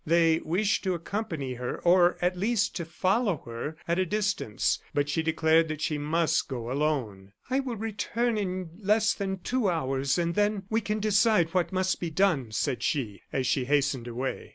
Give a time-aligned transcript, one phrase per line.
[0.03, 5.09] They wished to accompany her, or, at least, to follow her at a distance, but
[5.09, 7.33] she declared that she must go alone.
[7.51, 11.99] "I will return in less than two hours, and then we can decide what must
[11.99, 14.49] be done," said she, as she hastened away.